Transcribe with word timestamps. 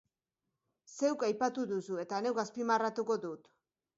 Zeuk 0.93 1.25
aipatu 1.27 1.67
duzu 1.73 2.01
eta 2.05 2.23
neuk 2.27 2.41
azpimarratuko 2.45 3.21
dut. 3.27 3.53